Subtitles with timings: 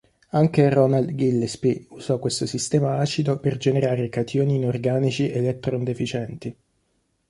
[0.29, 6.57] Anche Ronald Gillespie usò questo sistema acido per generare cationi inorganici elettron-deficienti.